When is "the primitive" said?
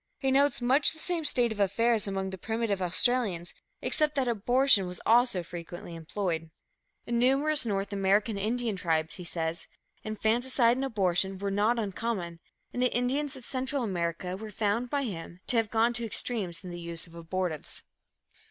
2.31-2.81